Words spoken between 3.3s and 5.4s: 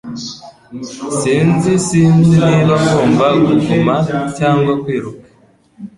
kuguma cyangwa kwiruka.